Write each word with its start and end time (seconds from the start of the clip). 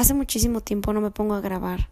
hace 0.00 0.14
muchísimo 0.14 0.62
tiempo 0.62 0.94
no 0.94 1.02
me 1.02 1.10
pongo 1.10 1.34
a 1.34 1.42
grabar 1.42 1.88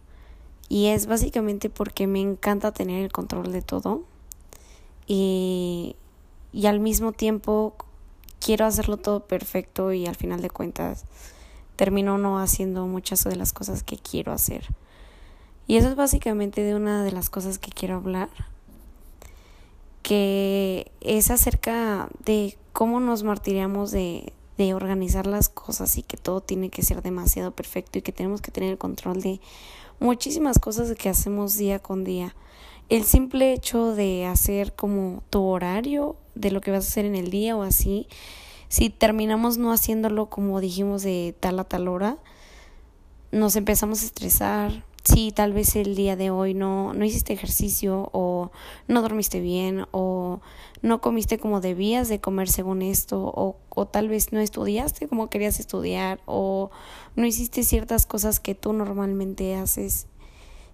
y 0.67 0.87
es 0.87 1.05
básicamente 1.05 1.69
porque 1.69 2.07
me 2.07 2.19
encanta 2.19 2.71
tener 2.71 3.03
el 3.03 3.11
control 3.11 3.51
de 3.51 3.61
todo 3.61 4.03
y, 5.05 5.95
y 6.51 6.65
al 6.65 6.79
mismo 6.79 7.11
tiempo 7.11 7.75
quiero 8.39 8.65
hacerlo 8.65 8.97
todo 8.97 9.27
perfecto 9.27 9.93
y 9.93 10.07
al 10.07 10.15
final 10.15 10.41
de 10.41 10.49
cuentas 10.49 11.05
termino 11.75 12.17
no 12.17 12.39
haciendo 12.39 12.87
muchas 12.87 13.23
de 13.25 13.35
las 13.35 13.53
cosas 13.53 13.83
que 13.83 13.97
quiero 13.97 14.31
hacer. 14.31 14.65
Y 15.67 15.77
eso 15.77 15.89
es 15.89 15.95
básicamente 15.95 16.63
de 16.63 16.73
una 16.73 17.03
de 17.03 17.11
las 17.11 17.29
cosas 17.29 17.59
que 17.59 17.69
quiero 17.69 17.97
hablar, 17.97 18.29
que 20.01 20.91
es 20.99 21.29
acerca 21.29 22.09
de 22.25 22.57
cómo 22.73 22.99
nos 22.99 23.21
martiriamos 23.21 23.91
de, 23.91 24.33
de 24.59 24.73
organizar 24.73 25.25
las 25.25 25.47
cosas 25.47 25.97
y 25.97 26.03
que 26.03 26.17
todo 26.17 26.41
tiene 26.41 26.69
que 26.69 26.83
ser 26.83 27.01
demasiado 27.01 27.51
perfecto 27.51 27.97
y 27.97 28.01
que 28.01 28.11
tenemos 28.11 28.41
que 28.41 28.51
tener 28.51 28.71
el 28.71 28.77
control 28.77 29.21
de 29.21 29.39
muchísimas 30.01 30.59
cosas 30.59 30.93
que 30.97 31.07
hacemos 31.07 31.55
día 31.55 31.79
con 31.79 32.03
día. 32.03 32.35
El 32.89 33.05
simple 33.05 33.53
hecho 33.53 33.95
de 33.95 34.25
hacer 34.25 34.73
como 34.73 35.23
tu 35.29 35.43
horario 35.43 36.17
de 36.35 36.51
lo 36.51 36.59
que 36.59 36.71
vas 36.71 36.83
a 36.83 36.89
hacer 36.89 37.05
en 37.05 37.15
el 37.15 37.31
día 37.31 37.55
o 37.55 37.63
así, 37.63 38.07
si 38.67 38.89
terminamos 38.89 39.57
no 39.57 39.71
haciéndolo 39.71 40.25
como 40.29 40.59
dijimos 40.59 41.03
de 41.03 41.33
tal 41.39 41.57
a 41.59 41.63
tal 41.63 41.87
hora, 41.87 42.17
nos 43.31 43.55
empezamos 43.55 44.01
a 44.01 44.07
estresar, 44.07 44.83
si 45.03 45.31
tal 45.31 45.53
vez 45.53 45.75
el 45.75 45.95
día 45.95 46.15
de 46.15 46.29
hoy 46.29 46.53
no, 46.53 46.93
no 46.93 47.05
hiciste 47.05 47.33
ejercicio 47.33 48.09
o 48.11 48.51
no 48.87 49.01
dormiste 49.01 49.39
bien 49.39 49.85
o 49.91 50.41
no 50.81 51.01
comiste 51.01 51.37
como 51.37 51.61
debías 51.61 52.09
de 52.09 52.19
comer 52.19 52.49
según 52.49 52.81
esto 52.81 53.21
o, 53.23 53.57
o 53.69 53.85
tal 53.85 54.09
vez 54.09 54.31
no 54.33 54.39
estudiaste 54.39 55.07
como 55.07 55.29
querías 55.29 55.59
estudiar 55.59 56.19
o 56.25 56.69
no 57.15 57.25
hiciste 57.25 57.63
ciertas 57.63 58.05
cosas 58.05 58.39
que 58.39 58.55
tú 58.55 58.73
normalmente 58.73 59.55
haces, 59.55 60.07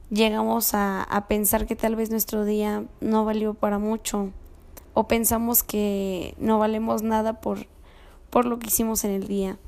llegamos 0.09 0.73
a, 0.73 1.03
a 1.03 1.27
pensar 1.27 1.65
que 1.65 1.75
tal 1.75 1.95
vez 1.95 2.09
nuestro 2.09 2.45
día 2.45 2.85
no 3.01 3.25
valió 3.25 3.53
para 3.53 3.79
mucho 3.79 4.31
o 4.95 5.07
pensamos 5.07 5.61
que 5.61 6.33
no 6.39 6.57
valemos 6.57 7.03
nada 7.03 7.41
por, 7.41 7.67
por 8.31 8.45
lo 8.45 8.57
que 8.57 8.67
hicimos 8.67 9.03
en 9.03 9.11
el 9.11 9.27
día. 9.27 9.59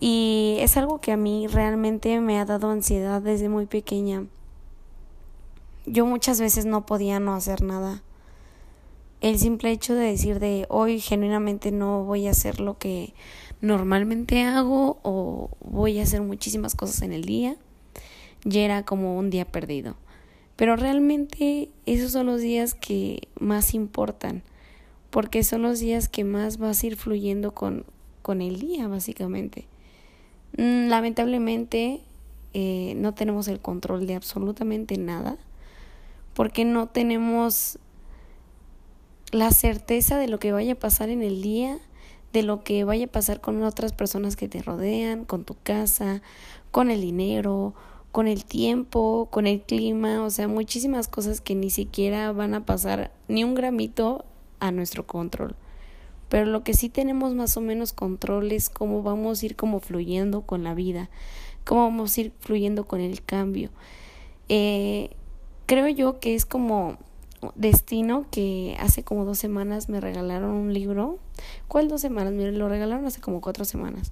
Y 0.00 0.56
es 0.60 0.76
algo 0.76 1.00
que 1.00 1.12
a 1.12 1.16
mí 1.16 1.46
realmente 1.46 2.20
me 2.20 2.38
ha 2.38 2.44
dado 2.44 2.70
ansiedad 2.70 3.20
desde 3.20 3.48
muy 3.48 3.66
pequeña. 3.66 4.26
Yo 5.86 6.06
muchas 6.06 6.40
veces 6.40 6.66
no 6.66 6.86
podía 6.86 7.18
no 7.18 7.34
hacer 7.34 7.62
nada. 7.62 8.02
El 9.20 9.38
simple 9.38 9.72
hecho 9.72 9.94
de 9.94 10.04
decir 10.04 10.38
de 10.38 10.66
hoy 10.68 11.00
genuinamente 11.00 11.72
no 11.72 12.04
voy 12.04 12.28
a 12.28 12.30
hacer 12.30 12.60
lo 12.60 12.78
que 12.78 13.14
normalmente 13.60 14.44
hago 14.44 15.00
o 15.02 15.50
voy 15.60 15.98
a 15.98 16.04
hacer 16.04 16.22
muchísimas 16.22 16.76
cosas 16.76 17.02
en 17.02 17.12
el 17.12 17.24
día, 17.24 17.56
ya 18.44 18.60
era 18.60 18.84
como 18.84 19.18
un 19.18 19.30
día 19.30 19.44
perdido. 19.44 19.96
Pero 20.54 20.76
realmente 20.76 21.70
esos 21.86 22.12
son 22.12 22.26
los 22.26 22.40
días 22.40 22.74
que 22.74 23.28
más 23.40 23.74
importan, 23.74 24.42
porque 25.10 25.42
son 25.42 25.62
los 25.62 25.80
días 25.80 26.08
que 26.08 26.22
más 26.22 26.58
vas 26.58 26.82
a 26.82 26.86
ir 26.86 26.96
fluyendo 26.96 27.54
con, 27.54 27.84
con 28.22 28.40
el 28.40 28.60
día, 28.60 28.86
básicamente. 28.86 29.66
Mm, 30.56 30.88
lamentablemente 30.88 32.00
eh, 32.54 32.94
no 32.96 33.14
tenemos 33.14 33.48
el 33.48 33.60
control 33.60 34.06
de 34.06 34.14
absolutamente 34.14 34.96
nada 34.96 35.36
porque 36.34 36.64
no 36.64 36.86
tenemos 36.86 37.78
la 39.32 39.50
certeza 39.50 40.18
de 40.18 40.28
lo 40.28 40.38
que 40.38 40.52
vaya 40.52 40.74
a 40.74 40.78
pasar 40.78 41.10
en 41.10 41.22
el 41.22 41.42
día, 41.42 41.78
de 42.32 42.42
lo 42.42 42.62
que 42.62 42.84
vaya 42.84 43.06
a 43.06 43.10
pasar 43.10 43.40
con 43.40 43.62
otras 43.62 43.92
personas 43.92 44.36
que 44.36 44.48
te 44.48 44.62
rodean, 44.62 45.24
con 45.24 45.44
tu 45.44 45.56
casa, 45.62 46.22
con 46.70 46.90
el 46.90 47.00
dinero, 47.00 47.74
con 48.12 48.28
el 48.28 48.44
tiempo, 48.44 49.28
con 49.30 49.46
el 49.46 49.60
clima, 49.62 50.22
o 50.24 50.30
sea, 50.30 50.48
muchísimas 50.48 51.08
cosas 51.08 51.40
que 51.40 51.54
ni 51.54 51.70
siquiera 51.70 52.32
van 52.32 52.54
a 52.54 52.64
pasar 52.64 53.10
ni 53.26 53.44
un 53.44 53.54
gramito 53.54 54.24
a 54.60 54.70
nuestro 54.70 55.06
control. 55.06 55.56
Pero 56.28 56.46
lo 56.46 56.62
que 56.62 56.74
sí 56.74 56.88
tenemos 56.88 57.34
más 57.34 57.56
o 57.56 57.60
menos 57.60 57.92
control 57.92 58.52
es 58.52 58.70
cómo 58.70 59.02
vamos 59.02 59.42
a 59.42 59.46
ir 59.46 59.56
como 59.56 59.80
fluyendo 59.80 60.42
con 60.42 60.62
la 60.62 60.74
vida, 60.74 61.08
cómo 61.64 61.82
vamos 61.84 62.16
a 62.16 62.20
ir 62.20 62.32
fluyendo 62.40 62.86
con 62.86 63.00
el 63.00 63.22
cambio. 63.22 63.70
Eh, 64.48 65.10
creo 65.66 65.88
yo 65.88 66.20
que 66.20 66.34
es 66.34 66.46
como 66.46 66.98
destino 67.54 68.26
que 68.30 68.76
hace 68.80 69.04
como 69.04 69.24
dos 69.24 69.38
semanas 69.38 69.88
me 69.88 70.00
regalaron 70.00 70.50
un 70.50 70.74
libro. 70.74 71.18
¿Cuál 71.68 71.88
dos 71.88 72.00
semanas? 72.00 72.32
Me 72.32 72.50
lo 72.52 72.68
regalaron 72.68 73.06
hace 73.06 73.20
como 73.20 73.40
cuatro 73.40 73.64
semanas. 73.64 74.10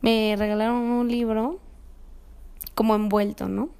Me 0.00 0.36
regalaron 0.36 0.76
un 0.76 1.08
libro 1.08 1.58
como 2.74 2.94
envuelto, 2.94 3.48
¿no? 3.48 3.70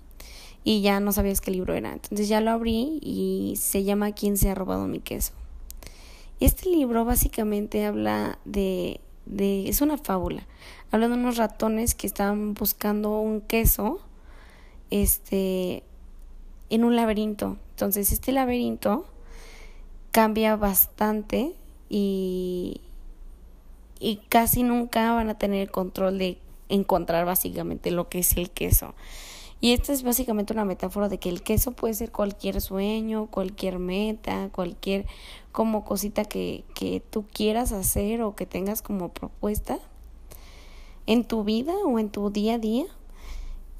Y 0.65 0.83
ya 0.83 0.99
no 1.01 1.13
sabías 1.13 1.41
qué 1.41 1.51
libro 1.51 1.75
era. 1.75 1.93
Entonces 1.93 2.29
ya 2.29 2.41
lo 2.41 2.51
abrí 2.51 2.99
y 3.01 3.55
se 3.57 3.85
llama 3.85 4.13
¿Quién 4.13 4.37
se 4.37 4.51
ha 4.51 4.55
robado 4.55 4.87
mi 4.87 4.99
queso? 4.99 5.38
Este 6.41 6.69
libro 6.69 7.05
básicamente 7.05 7.85
habla 7.85 8.39
de, 8.45 9.01
de, 9.27 9.69
es 9.69 9.81
una 9.81 9.99
fábula, 9.99 10.47
habla 10.93 11.09
de 11.09 11.15
unos 11.15 11.37
ratones 11.37 11.97
que 11.97 12.07
estaban 12.07 12.55
buscando 12.55 13.19
un 13.21 13.41
queso, 13.41 14.01
este, 14.91 15.83
en 16.71 16.85
un 16.85 16.95
laberinto. 16.95 17.57
Entonces 17.71 18.13
este 18.13 18.31
laberinto 18.31 19.05
cambia 20.13 20.55
bastante 20.55 21.55
y, 21.89 22.83
y 23.99 24.21
casi 24.29 24.63
nunca 24.63 25.13
van 25.15 25.31
a 25.31 25.39
tener 25.39 25.73
control 25.73 26.19
de 26.19 26.39
encontrar 26.69 27.25
básicamente 27.25 27.91
lo 27.91 28.09
que 28.09 28.21
es 28.21 28.37
el 28.37 28.51
queso. 28.51 28.95
Y 29.61 29.73
esta 29.73 29.93
es 29.93 30.03
básicamente 30.03 30.53
una 30.53 30.65
metáfora 30.65 31.09
de 31.09 31.19
que 31.19 31.29
el 31.29 31.43
queso 31.43 31.73
puede 31.73 31.95
ser 31.95 32.13
cualquier 32.13 32.61
sueño, 32.61 33.27
cualquier 33.27 33.79
meta, 33.79 34.51
cualquier 34.53 35.07
como 35.51 35.85
cosita 35.85 36.25
que, 36.25 36.65
que 36.75 37.01
tú 37.01 37.25
quieras 37.33 37.73
hacer 37.73 38.23
o 38.23 38.37
que 38.37 38.47
tengas 38.47 38.83
como 38.83 39.09
propuesta 39.09 39.79
en 41.07 41.25
tu 41.25 41.43
vida 41.43 41.75
o 41.85 41.99
en 41.99 42.11
tu 42.11 42.31
día 42.31 42.55
a 42.55 42.59
día 42.59 42.87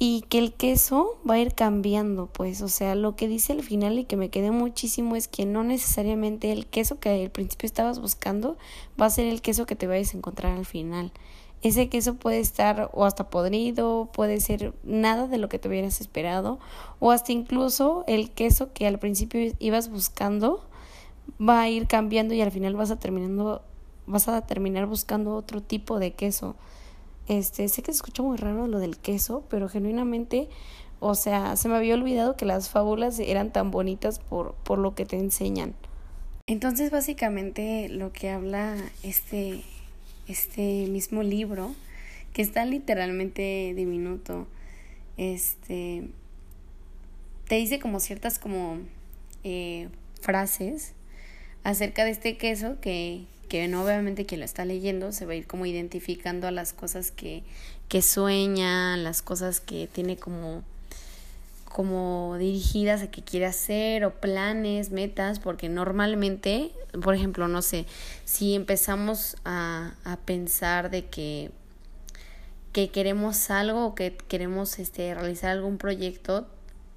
y 0.01 0.23
que 0.29 0.39
el 0.39 0.53
queso 0.53 1.19
va 1.29 1.35
a 1.35 1.41
ir 1.41 1.55
cambiando, 1.55 2.27
pues, 2.27 2.63
o 2.63 2.69
sea, 2.69 2.95
lo 2.95 3.17
que 3.17 3.27
dice 3.27 3.53
al 3.53 3.63
final 3.63 3.99
y 3.99 4.05
que 4.05 4.17
me 4.17 4.31
quedé 4.31 4.53
muchísimo 4.53 5.17
es 5.17 5.27
que 5.27 5.45
no 5.45 5.65
necesariamente 5.65 6.53
el 6.53 6.67
queso 6.67 7.01
que 7.01 7.11
al 7.25 7.31
principio 7.31 7.67
estabas 7.67 8.01
buscando 8.01 8.57
va 9.01 9.07
a 9.07 9.11
ser 9.11 9.27
el 9.27 9.43
queso 9.43 9.67
que 9.67 9.75
te 9.75 9.89
vayas 9.89 10.15
a 10.15 10.19
encontrar 10.19 10.57
al 10.57 10.67
final. 10.67 11.13
Ese 11.63 11.89
queso 11.89 12.15
puede 12.15 12.39
estar 12.39 12.91
o 12.93 13.05
hasta 13.05 13.31
podrido, 13.31 14.09
puede 14.13 14.41
ser 14.41 14.75
nada 14.85 15.27
de 15.27 15.39
lo 15.39 15.49
que 15.49 15.59
te 15.59 15.69
hubieras 15.69 16.01
esperado, 16.01 16.61
o 17.01 17.11
hasta 17.11 17.33
incluso 17.33 18.05
el 18.07 18.31
queso 18.31 18.73
que 18.73 18.87
al 18.87 18.99
principio 18.99 19.53
ibas 19.59 19.91
buscando 19.91 20.65
va 21.41 21.63
a 21.63 21.69
ir 21.69 21.89
cambiando 21.89 22.35
y 22.35 22.41
al 22.43 22.53
final 22.53 22.77
vas 22.77 22.91
a 22.91 22.99
terminando 22.99 23.63
vas 24.07 24.27
a 24.29 24.47
terminar 24.47 24.87
buscando 24.87 25.35
otro 25.35 25.61
tipo 25.63 25.99
de 25.99 26.13
queso. 26.13 26.57
Este, 27.27 27.69
sé 27.69 27.83
que 27.83 27.93
se 27.93 27.97
escucha 27.97 28.23
muy 28.23 28.39
raro 28.39 28.67
lo 28.67 28.79
del 28.79 28.97
queso, 28.97 29.45
pero 29.51 29.69
genuinamente, 29.69 30.49
o 30.99 31.15
sea, 31.15 31.57
se 31.57 31.69
me 31.69 31.77
había 31.77 31.93
olvidado 31.95 32.35
que 32.37 32.47
las 32.47 32.71
fábulas 32.71 33.19
eran 33.19 33.53
tan 33.53 33.71
bonitas 33.71 34.21
por 34.21 34.55
por 34.65 34.79
lo 34.79 34.95
que 34.95 35.05
te 35.05 35.17
enseñan. 35.17 35.75
Entonces, 36.47 36.91
básicamente 36.91 37.91
lo 37.91 38.13
que 38.13 38.31
habla 38.31 38.77
este 39.03 39.63
este 40.29 40.87
mismo 40.89 41.23
libro, 41.23 41.75
que 42.33 42.43
está 42.43 42.65
literalmente 42.65 43.73
diminuto, 43.75 44.47
este, 45.17 46.09
te 47.49 47.57
dice 47.57 47.81
como 47.81 47.99
ciertas 48.01 48.39
como 48.39 48.79
eh, 49.43 49.89
frases 50.21 50.93
acerca 51.65 52.05
de 52.05 52.11
este 52.11 52.37
queso 52.37 52.81
que, 52.81 53.25
que 53.49 53.67
no 53.69 53.85
obviamente 53.85 54.27
quien 54.27 54.41
lo 54.41 54.45
está 54.45 54.65
leyendo 54.65 55.13
se 55.13 55.27
va 55.27 55.33
a 55.33 55.37
ir 55.37 55.47
como 55.47 55.67
identificando 55.67 56.47
a 56.47 56.51
las 56.51 56.73
cosas 56.73 57.11
que, 57.11 57.43
que 57.89 58.03
sueña, 58.03 58.97
las 58.97 59.23
cosas 59.23 59.61
que 59.61 59.89
tiene 59.91 60.17
como 60.17 60.63
como 61.69 62.37
dirigidas 62.39 63.03
a 63.03 63.11
que 63.11 63.23
quiere 63.23 63.47
hacer 63.47 64.05
o 64.05 64.15
planes, 64.15 64.91
metas, 64.91 65.39
porque 65.39 65.69
normalmente, 65.69 66.73
por 67.03 67.15
ejemplo, 67.15 67.49
no 67.49 67.63
sé, 67.63 67.87
si 68.25 68.55
empezamos 68.55 69.37
a, 69.45 69.95
a 70.05 70.17
pensar 70.17 70.91
de 70.91 71.07
que, 71.07 71.51
que 72.73 72.91
queremos 72.91 73.51
algo 73.51 73.87
o 73.87 73.95
que 73.95 74.17
queremos 74.29 74.79
este, 74.79 75.15
realizar 75.15 75.51
algún 75.51 75.79
proyecto 75.79 76.47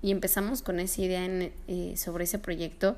y 0.01 0.11
empezamos 0.11 0.61
con 0.61 0.79
esa 0.79 1.01
idea 1.01 1.51
eh, 1.67 1.93
sobre 1.95 2.23
ese 2.23 2.39
proyecto, 2.39 2.97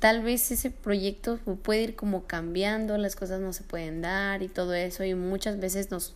tal 0.00 0.22
vez 0.22 0.50
ese 0.50 0.70
proyecto 0.70 1.38
puede 1.62 1.82
ir 1.82 1.96
como 1.96 2.26
cambiando, 2.26 2.98
las 2.98 3.16
cosas 3.16 3.40
no 3.40 3.52
se 3.52 3.62
pueden 3.62 4.02
dar 4.02 4.42
y 4.42 4.48
todo 4.48 4.74
eso 4.74 5.04
y 5.04 5.14
muchas 5.14 5.58
veces 5.60 5.90
nos 5.90 6.14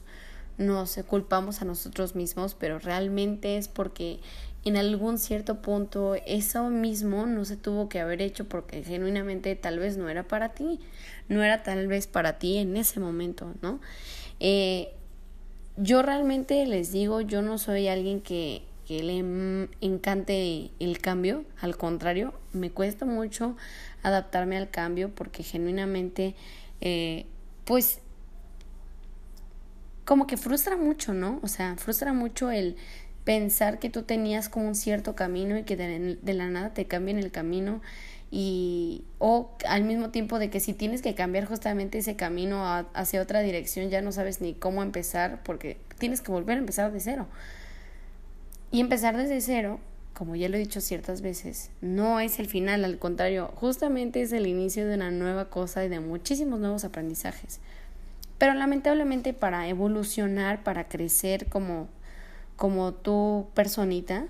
nos 0.59 0.97
culpamos 1.07 1.61
a 1.61 1.65
nosotros 1.65 2.15
mismos, 2.15 2.55
pero 2.55 2.79
realmente 2.79 3.59
es 3.59 3.69
porque 3.69 4.21
en 4.67 4.77
algún 4.77 5.19
cierto 5.19 5.63
punto 5.63 6.17
eso 6.27 6.71
mismo 6.71 7.25
no 7.27 7.45
se 7.45 7.57
tuvo 7.57 7.89
que 7.89 8.01
haber 8.01 8.21
hecho 8.21 8.49
porque 8.49 8.83
genuinamente 8.83 9.55
tal 9.55 9.79
vez 9.79 9.97
no 9.97 10.09
era 10.09 10.25
para 10.25 10.55
ti, 10.55 10.81
no 11.29 11.45
era 11.45 11.63
tal 11.63 11.87
vez 11.87 12.09
para 12.09 12.39
ti 12.39 12.59
en 12.59 12.77
ese 12.77 12.99
momento, 12.99 13.55
¿no? 13.63 13.81
Eh, 14.41 14.93
yo 15.77 16.03
realmente 16.03 16.67
les 16.67 16.91
digo, 16.91 17.21
yo 17.21 17.43
no 17.43 17.59
soy 17.59 17.87
alguien 17.87 18.21
que, 18.21 18.63
le 18.89 19.19
encante 19.81 20.71
el 20.79 20.99
cambio, 21.01 21.45
al 21.61 21.77
contrario, 21.77 22.35
me 22.53 22.71
cuesta 22.71 23.05
mucho 23.05 23.57
adaptarme 24.03 24.57
al 24.57 24.71
cambio 24.71 25.11
porque 25.13 25.43
genuinamente, 25.43 26.37
eh, 26.81 27.27
pues, 27.65 28.01
como 30.05 30.29
que 30.29 30.37
frustra 30.37 30.77
mucho, 30.77 31.15
¿no? 31.15 31.41
O 31.43 31.49
sea, 31.49 31.77
frustra 31.77 32.13
mucho 32.13 32.53
el 32.53 32.77
pensar 33.27 33.81
que 33.81 33.91
tú 33.91 34.05
tenías 34.05 34.49
como 34.49 34.69
un 34.69 34.77
cierto 34.77 35.17
camino 35.17 35.59
y 35.59 35.65
que 35.65 35.77
de, 35.77 36.33
la 36.33 36.49
nada 36.49 36.73
te 36.73 36.87
cambien 36.87 37.19
el 37.19 37.33
camino 37.33 37.83
y 38.31 39.03
o 39.19 39.51
al 39.69 39.83
mismo 39.83 40.11
tiempo 40.11 40.39
de 40.39 40.49
que 40.49 40.61
si 40.61 40.73
tienes 40.75 41.03
que 41.03 41.17
cambiar 41.17 41.45
justamente 41.45 41.99
ese 41.99 42.15
camino 42.15 42.65
hacia 42.95 43.21
otra 43.21 43.41
dirección 43.41 43.91
ya 43.91 44.01
no 44.01 44.13
sabes 44.13 44.41
ni 44.41 44.55
cómo 44.55 44.81
empezar 44.85 45.43
porque 45.43 45.77
tienes 45.99 46.21
que 46.21 46.31
volver 46.31 46.57
a 46.57 46.61
empezar 46.61 46.93
de 46.93 47.01
cero. 47.01 47.27
Y 48.71 48.79
empezar 48.79 49.17
desde 49.17 49.41
cero, 49.41 49.81
como 50.15 50.37
ya 50.37 50.49
lo 50.49 50.55
he 50.55 50.61
dicho 50.61 50.81
ciertas 50.81 51.21
veces, 51.21 51.71
no 51.81 52.21
es 52.21 52.39
el 52.39 52.47
final, 52.47 52.85
al 52.85 52.99
contrario, 52.99 53.51
justamente 53.57 54.23
es 54.23 54.33
el 54.33 54.47
inicio 54.47 54.87
de 54.87 54.95
una 54.95 55.11
nueva 55.11 55.51
cosa 55.51 55.85
y 55.85 55.89
de 55.89 55.99
muchísimos 55.99 56.61
nuevos 56.61 56.85
aprendizajes. 56.85 57.59
Pero 58.39 58.55
lamentablemente 58.55 59.33
para 59.33 59.67
evolucionar, 59.69 60.63
para 60.63 60.89
crecer 60.89 61.47
como 61.47 61.89
como 62.57 62.95
tu 62.95 63.49
personita, 63.55 64.29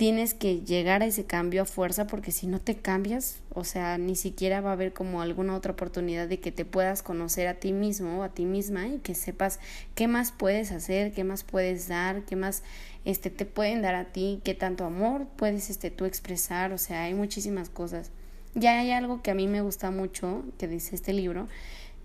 tienes 0.00 0.32
que 0.32 0.60
llegar 0.62 1.02
a 1.02 1.04
ese 1.04 1.26
cambio 1.26 1.60
a 1.60 1.66
fuerza 1.66 2.06
porque 2.06 2.32
si 2.32 2.46
no 2.46 2.58
te 2.58 2.74
cambias, 2.74 3.40
o 3.52 3.64
sea, 3.64 3.98
ni 3.98 4.16
siquiera 4.16 4.62
va 4.62 4.70
a 4.70 4.72
haber 4.72 4.94
como 4.94 5.20
alguna 5.20 5.54
otra 5.54 5.72
oportunidad 5.72 6.26
de 6.26 6.40
que 6.40 6.50
te 6.50 6.64
puedas 6.64 7.02
conocer 7.02 7.46
a 7.48 7.60
ti 7.60 7.74
mismo 7.74 8.20
o 8.20 8.22
a 8.22 8.30
ti 8.30 8.46
misma 8.46 8.88
y 8.88 9.00
que 9.00 9.14
sepas 9.14 9.60
qué 9.94 10.08
más 10.08 10.32
puedes 10.32 10.72
hacer, 10.72 11.12
qué 11.12 11.22
más 11.22 11.44
puedes 11.44 11.86
dar, 11.86 12.24
qué 12.24 12.34
más 12.34 12.62
este 13.04 13.28
te 13.28 13.44
pueden 13.44 13.82
dar 13.82 13.94
a 13.94 14.06
ti, 14.06 14.40
qué 14.42 14.54
tanto 14.54 14.86
amor 14.86 15.26
puedes 15.36 15.68
este 15.68 15.90
tú 15.90 16.06
expresar, 16.06 16.72
o 16.72 16.78
sea, 16.78 17.02
hay 17.02 17.12
muchísimas 17.12 17.68
cosas. 17.68 18.10
Ya 18.54 18.78
hay 18.78 18.92
algo 18.92 19.20
que 19.20 19.30
a 19.30 19.34
mí 19.34 19.48
me 19.48 19.60
gusta 19.60 19.90
mucho 19.90 20.44
que 20.56 20.66
dice 20.66 20.94
este 20.94 21.12
libro, 21.12 21.46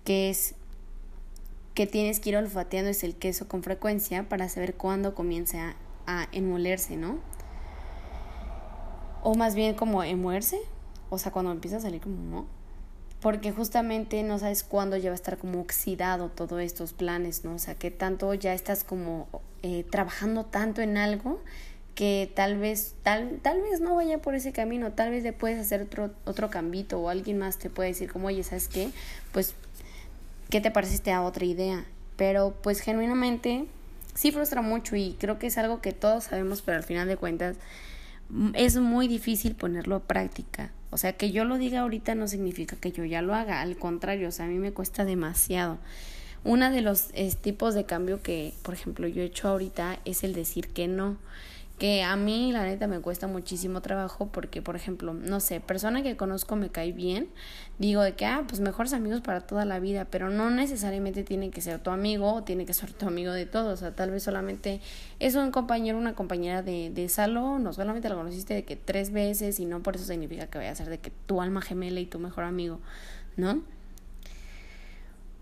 que 0.04 0.30
es 0.30 0.56
que 1.76 1.86
tienes 1.86 2.20
que 2.20 2.30
ir 2.30 2.38
olfateando 2.38 2.90
es 2.90 3.04
el 3.04 3.16
queso 3.16 3.48
con 3.48 3.62
frecuencia 3.62 4.28
para 4.28 4.50
saber 4.50 4.74
cuándo 4.76 5.14
comienza 5.14 5.76
a, 6.08 6.28
enmolerse, 6.32 6.98
¿no? 6.98 7.20
o 9.26 9.34
más 9.34 9.56
bien 9.56 9.74
como 9.74 10.04
emuerse, 10.04 10.60
o 11.10 11.18
sea, 11.18 11.32
cuando 11.32 11.52
empieza 11.52 11.78
a 11.78 11.80
salir 11.80 12.00
como 12.00 12.18
no, 12.18 12.46
porque 13.22 13.52
justamente 13.52 14.22
no 14.22 14.38
sabes 14.38 14.64
cuándo 14.64 14.98
ya 14.98 15.10
va 15.10 15.14
a 15.14 15.16
estar 15.16 15.40
como 15.40 15.62
oxidado 15.62 16.30
todos 16.30 16.62
estos 16.62 16.94
planes, 16.94 17.44
¿no? 17.44 17.56
O 17.56 17.58
sea, 17.58 17.74
que 17.74 17.90
tanto 17.90 18.32
ya 18.36 18.54
estás 18.54 18.84
como 18.84 19.28
eh, 19.64 19.84
trabajando 19.90 20.46
tanto 20.46 20.84
en 20.84 20.96
algo 20.98 21.42
que 21.96 22.32
tal 22.36 22.60
vez 22.60 22.94
tal 23.02 23.40
tal 23.42 23.64
vez 23.64 23.82
no 23.82 23.96
vaya 23.96 24.22
por 24.22 24.36
ese 24.36 24.52
camino, 24.52 24.92
tal 24.92 25.10
vez 25.10 25.24
le 25.24 25.34
puedes 25.34 25.60
hacer 25.60 25.82
otro 25.82 26.12
otro 26.26 26.52
cambito 26.52 27.00
o 27.00 27.10
alguien 27.10 27.40
más 27.40 27.58
te 27.58 27.72
puede 27.72 27.90
decir 27.90 28.12
como, 28.12 28.28
"Oye, 28.28 28.44
¿sabes 28.44 28.68
qué? 28.68 28.92
Pues 29.32 29.56
¿qué 30.56 30.62
te 30.62 30.72
parece 30.72 30.96
esta 30.96 31.22
otra 31.22 31.44
idea?" 31.44 31.84
Pero 32.16 32.56
pues 32.64 32.80
genuinamente 32.80 33.66
sí 34.14 34.32
frustra 34.32 34.62
mucho 34.62 34.96
y 34.96 35.18
creo 35.20 35.38
que 35.38 35.48
es 35.48 35.58
algo 35.58 35.82
que 35.82 35.92
todos 35.92 36.24
sabemos, 36.24 36.62
pero 36.62 36.78
al 36.78 36.86
final 36.86 37.10
de 37.10 37.18
cuentas 37.18 37.58
es 38.54 38.78
muy 38.78 39.10
difícil 39.10 39.56
ponerlo 39.56 39.98
a 39.98 40.00
práctica. 40.00 40.72
O 40.92 40.98
sea, 40.98 41.12
que 41.12 41.32
yo 41.32 41.44
lo 41.44 41.58
diga 41.58 41.82
ahorita 41.82 42.16
no 42.16 42.30
significa 42.30 42.78
que 42.78 42.94
yo 42.94 43.04
ya 43.04 43.22
lo 43.22 43.36
haga, 43.36 43.60
al 43.60 43.76
contrario, 43.76 44.30
o 44.30 44.32
sea, 44.32 44.46
a 44.46 44.48
mí 44.48 44.58
me 44.58 44.72
cuesta 44.72 45.04
demasiado. 45.04 45.78
Uno 46.46 46.72
de 46.72 46.80
los 46.80 47.10
tipos 47.42 47.74
de 47.74 47.86
cambio 47.86 48.22
que, 48.22 48.54
por 48.62 48.76
ejemplo, 48.76 49.08
yo 49.10 49.24
he 49.24 49.26
hecho 49.26 49.50
ahorita 49.50 50.00
es 50.06 50.24
el 50.24 50.34
decir 50.34 50.70
que 50.70 50.88
no 50.88 51.18
que 51.78 52.04
a 52.04 52.16
mí 52.16 52.54
la 52.54 52.64
neta 52.64 52.88
me 52.88 53.02
cuesta 53.02 53.28
muchísimo 53.28 53.82
trabajo 53.82 54.28
porque, 54.32 54.62
por 54.62 54.76
ejemplo, 54.78 55.14
no 55.14 55.40
sé, 55.42 55.60
persona 55.60 56.04
que 56.04 56.16
conozco 56.16 56.56
me 56.56 56.70
cae 56.70 56.94
bien, 56.94 57.28
digo 57.80 58.02
de 58.02 58.14
que, 58.14 58.26
ah, 58.26 58.46
pues 58.48 58.62
mejores 58.62 58.94
amigos 58.94 59.20
para 59.22 59.42
toda 59.42 59.66
la 59.66 59.80
vida, 59.80 60.06
pero 60.06 60.30
no 60.30 60.50
necesariamente 60.50 61.24
tiene 61.24 61.52
que 61.52 61.60
ser 61.60 61.80
tu 61.80 61.90
amigo 61.90 62.34
o 62.34 62.44
tiene 62.44 62.66
que 62.66 62.74
ser 62.74 62.94
tu 62.94 63.08
amigo 63.08 63.34
de 63.34 63.46
todos, 63.46 63.74
o 63.74 63.78
sea, 63.78 63.96
tal 63.96 64.12
vez 64.12 64.24
solamente 64.24 64.80
es 65.20 65.36
un 65.36 65.52
compañero, 65.52 65.98
una 65.98 66.16
compañera 66.16 66.62
de, 66.62 66.92
de 66.92 67.10
salón, 67.10 67.68
o 67.68 67.74
solamente 67.74 68.08
lo 68.08 68.16
conociste 68.16 68.54
de 68.54 68.64
que 68.64 68.78
tres 68.78 69.12
veces 69.12 69.60
y 69.60 69.66
no 69.66 69.84
por 69.84 69.96
eso 69.98 70.06
significa 70.06 70.48
que 70.48 70.58
vaya 70.58 70.72
a 70.72 70.76
ser 70.76 70.90
de 70.90 71.00
que 71.00 71.12
tu 71.26 71.42
alma 71.42 71.62
gemela 71.62 72.00
y 72.00 72.06
tu 72.06 72.20
mejor 72.20 72.46
amigo, 72.46 72.80
¿no? 73.36 73.75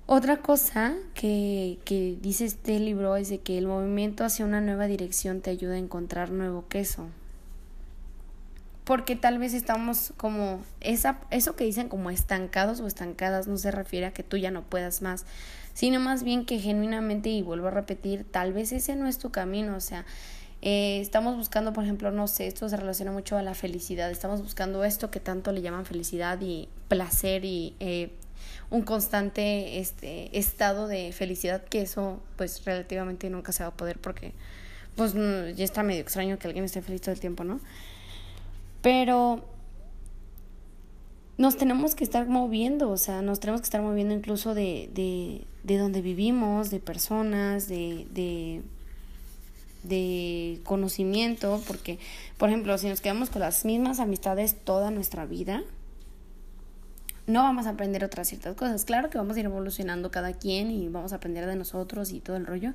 Otra 0.05 0.38
cosa 0.38 0.95
que, 1.13 1.79
que 1.85 2.17
dice 2.21 2.45
este 2.45 2.79
libro 2.79 3.15
es 3.15 3.29
de 3.29 3.39
que 3.39 3.57
el 3.57 3.67
movimiento 3.67 4.25
hacia 4.25 4.45
una 4.45 4.59
nueva 4.59 4.88
dirección 4.88 5.39
te 5.41 5.50
ayuda 5.50 5.75
a 5.75 5.77
encontrar 5.77 6.29
nuevo 6.29 6.67
queso. 6.67 7.07
Porque 8.83 9.15
tal 9.15 9.38
vez 9.38 9.53
estamos 9.53 10.13
como, 10.17 10.61
esa, 10.81 11.21
eso 11.31 11.55
que 11.55 11.63
dicen 11.63 11.88
como 11.88 12.09
estancados 12.09 12.81
o 12.81 12.88
estancadas 12.88 13.47
no 13.47 13.57
se 13.57 13.71
refiere 13.71 14.07
a 14.07 14.13
que 14.13 14.23
tú 14.23 14.35
ya 14.35 14.51
no 14.51 14.63
puedas 14.63 15.01
más, 15.01 15.25
sino 15.73 16.01
más 16.01 16.23
bien 16.23 16.45
que 16.45 16.59
genuinamente, 16.59 17.29
y 17.29 17.41
vuelvo 17.41 17.67
a 17.67 17.71
repetir, 17.71 18.25
tal 18.29 18.51
vez 18.51 18.73
ese 18.73 18.97
no 18.97 19.07
es 19.07 19.19
tu 19.19 19.31
camino, 19.31 19.77
o 19.77 19.79
sea, 19.79 20.05
eh, 20.61 21.00
estamos 21.00 21.38
buscando, 21.38 21.71
por 21.71 21.85
ejemplo, 21.85 22.11
no 22.11 22.27
sé, 22.27 22.47
esto 22.47 22.67
se 22.67 22.75
relaciona 22.75 23.13
mucho 23.13 23.38
a 23.38 23.41
la 23.41 23.53
felicidad, 23.53 24.11
estamos 24.11 24.41
buscando 24.41 24.83
esto 24.83 25.09
que 25.09 25.21
tanto 25.21 25.53
le 25.53 25.61
llaman 25.61 25.85
felicidad 25.85 26.39
y 26.41 26.67
placer 26.89 27.45
y 27.45 27.75
eh, 27.79 28.11
un 28.69 28.81
constante 28.81 29.80
este, 29.80 30.38
estado 30.38 30.88
de 30.88 31.12
felicidad 31.12 31.63
que 31.63 31.81
eso 31.81 32.22
pues 32.38 32.63
relativamente 32.66 33.30
nunca 33.30 33.51
se 33.51 33.63
va 33.63 33.69
a 33.69 33.78
poder 33.78 34.00
porque 34.00 34.34
pues 34.95 35.13
mm, 35.16 35.56
ya 35.56 35.63
está 35.63 35.84
medio 35.84 36.01
extraño 36.01 36.38
que 36.40 36.48
alguien 36.48 36.66
esté 36.66 36.81
feliz 36.81 37.01
todo 37.01 37.12
el 37.12 37.19
tiempo, 37.19 37.44
¿no? 37.44 37.60
Pero 38.81 39.44
nos 41.38 41.57
tenemos 41.57 41.95
que 41.95 42.04
estar 42.04 42.28
moviendo, 42.28 42.90
o 42.90 42.98
sea, 42.98 43.22
nos 43.22 43.40
tenemos 43.40 43.62
que 43.62 43.66
estar 43.66 43.81
moviendo 43.81 44.13
incluso 44.13 44.54
de, 44.54 44.89
de, 44.94 45.46
de 45.63 45.78
donde 45.78 46.01
vivimos, 46.01 46.69
de 46.69 46.80
personas, 46.80 47.68
de, 47.68 48.06
de, 48.12 48.62
de 49.84 50.60
conocimiento, 50.63 51.62
porque, 51.68 51.98
por 52.38 52.50
ejemplo, 52.50 52.78
si 52.78 52.88
nos 52.88 53.01
quedamos 53.01 53.30
con 53.30 53.42
las 53.42 53.66
mismas 53.66 54.00
amistades 54.00 54.56
toda 54.63 54.92
nuestra 54.92 55.25
vida, 55.25 55.63
no 57.28 57.44
vamos 57.44 57.68
a 57.68 57.72
aprender 57.72 58.04
otras 58.04 58.28
ciertas 58.28 58.56
cosas. 58.56 58.86
Claro 58.86 59.10
que 59.10 59.18
vamos 59.18 59.38
a 59.38 59.40
ir 59.40 59.46
evolucionando 59.46 60.12
cada 60.12 60.34
quien 60.34 60.72
y 60.72 60.90
vamos 60.90 61.14
a 61.14 61.18
aprender 61.18 61.46
de 61.46 61.56
nosotros 61.56 62.12
y 62.12 62.20
todo 62.20 62.36
el 62.36 62.46
rollo. 62.46 62.74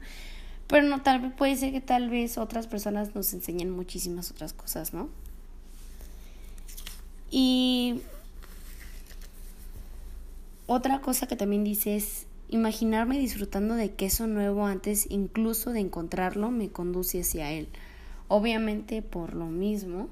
Pero 0.67 0.87
no, 0.87 1.03
tal 1.03 1.21
vez 1.21 1.33
puede 1.33 1.57
ser 1.57 1.73
que 1.73 1.81
tal 1.81 2.11
vez 2.11 2.39
otras 2.39 2.67
personas 2.67 3.15
nos 3.15 3.33
enseñen 3.33 3.71
muchísimas 3.71 4.31
otras 4.31 4.53
cosas, 4.53 4.93
¿no? 4.93 5.09
Y 7.31 8.03
otra 10.67 11.01
cosa 11.01 11.27
que 11.27 11.37
también 11.37 11.65
dice 11.65 11.97
es 11.97 12.27
imaginarme 12.51 13.19
disfrutando 13.19 13.75
de 13.75 13.93
queso 13.93 14.27
nuevo 14.27 14.67
antes 14.67 15.07
incluso 15.11 15.73
de 15.73 15.81
encontrarlo 15.81 16.51
me 16.51 16.71
conduce 16.71 17.21
hacia 17.21 17.51
él. 17.51 17.69
Obviamente 18.29 19.03
por 19.03 19.35
lo 19.35 19.47
mismo, 19.47 20.09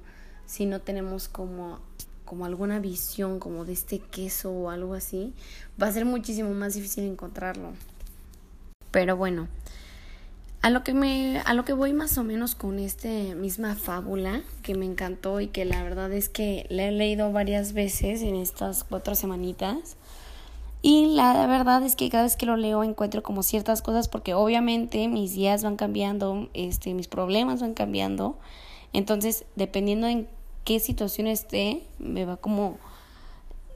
si 0.47 0.67
no 0.67 0.81
tenemos 0.81 1.29
como 1.29 1.81
como 2.27 2.45
alguna 2.45 2.79
visión 2.79 3.39
como 3.39 3.65
de 3.65 3.73
este 3.73 3.99
queso 3.99 4.51
o 4.51 4.69
algo 4.69 4.93
así, 4.93 5.33
va 5.81 5.87
a 5.87 5.93
ser 5.93 6.05
muchísimo 6.05 6.51
más 6.51 6.75
difícil 6.75 7.05
encontrarlo. 7.05 7.73
Pero 8.91 9.17
bueno, 9.17 9.49
a 10.61 10.71
lo 10.71 10.83
que 10.83 10.95
me 10.95 11.39
a 11.45 11.55
lo 11.55 11.65
que 11.65 11.73
voy 11.73 11.93
más 11.93 12.19
o 12.19 12.25
menos 12.25 12.55
con 12.55 12.79
esta 12.79 13.09
misma 13.09 13.77
fábula 13.77 14.43
que 14.63 14.75
me 14.75 14.85
encantó 14.85 15.41
y 15.41 15.47
que 15.47 15.65
la 15.65 15.83
verdad 15.83 16.13
es 16.13 16.29
que 16.29 16.67
la 16.71 16.85
he 16.85 16.91
leído 16.91 17.31
varias 17.31 17.73
veces 17.73 18.21
en 18.23 18.35
estas 18.35 18.85
cuatro 18.85 19.15
semanitas. 19.15 19.97
Y 20.83 21.15
la 21.15 21.47
verdad 21.47 21.83
es 21.83 21.97
que 21.97 22.11
cada 22.11 22.25
vez 22.25 22.37
que 22.37 22.47
lo 22.47 22.57
leo 22.57 22.85
encuentro 22.85 23.23
como 23.23 23.43
ciertas 23.43 23.81
cosas 23.81 24.09
porque 24.09 24.35
obviamente 24.35 25.09
mis 25.09 25.35
días 25.35 25.63
van 25.63 25.77
cambiando, 25.77 26.49
este, 26.53 26.95
mis 26.95 27.09
problemas 27.09 27.61
van 27.61 27.75
cambiando. 27.75 28.39
Entonces, 28.93 29.45
dependiendo 29.57 30.07
en 30.07 30.29
qué 30.67 30.81
situación 30.81 31.29
esté, 31.29 31.85
me 32.01 32.25
va 32.25 32.37
como 32.37 32.77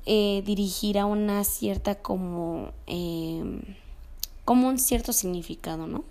eh, 0.07 0.43
dirigir 0.45 0.99
a 0.99 1.07
una 1.07 1.45
cierta 1.45 1.95
como, 1.95 2.73
eh, 2.89 3.45
como 4.45 4.69
un 4.69 4.79
cierto 4.79 5.13
significado, 5.13 5.87
¿no? 5.87 6.03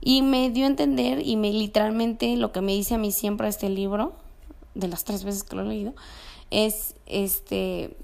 Y 0.00 0.22
me 0.22 0.50
dio 0.50 0.64
a 0.64 0.66
entender 0.66 1.24
y 1.24 1.36
me 1.36 1.52
literalmente 1.52 2.36
lo 2.36 2.50
que 2.50 2.60
me 2.60 2.72
dice 2.72 2.96
a 2.96 2.98
mí 2.98 3.12
siempre 3.12 3.46
este 3.46 3.68
libro, 3.68 4.12
de 4.74 4.88
las 4.88 5.04
tres 5.04 5.22
veces 5.22 5.44
que 5.44 5.54
lo 5.54 5.62
he 5.62 5.66
leído, 5.66 5.94
es 6.50 6.96
este 7.06 7.96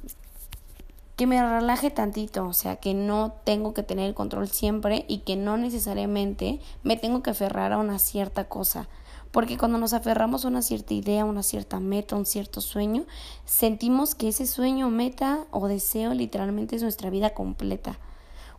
que 1.16 1.26
me 1.26 1.40
relaje 1.40 1.90
tantito, 1.90 2.46
o 2.46 2.52
sea, 2.52 2.76
que 2.76 2.92
no 2.94 3.34
tengo 3.44 3.72
que 3.72 3.82
tener 3.82 4.06
el 4.06 4.14
control 4.14 4.48
siempre 4.48 5.04
y 5.08 5.18
que 5.18 5.36
no 5.36 5.56
necesariamente 5.56 6.60
me 6.82 6.96
tengo 6.96 7.22
que 7.22 7.30
aferrar 7.30 7.72
a 7.72 7.78
una 7.78 7.98
cierta 7.98 8.48
cosa. 8.48 8.88
Porque 9.30 9.58
cuando 9.58 9.78
nos 9.78 9.92
aferramos 9.92 10.44
a 10.44 10.48
una 10.48 10.62
cierta 10.62 10.94
idea, 10.94 11.24
una 11.24 11.42
cierta 11.42 11.80
meta, 11.80 12.14
un 12.14 12.26
cierto 12.26 12.60
sueño, 12.60 13.04
sentimos 13.44 14.14
que 14.14 14.28
ese 14.28 14.46
sueño, 14.46 14.90
meta 14.90 15.44
o 15.50 15.66
deseo 15.66 16.14
literalmente 16.14 16.76
es 16.76 16.82
nuestra 16.82 17.10
vida 17.10 17.30
completa. 17.30 17.98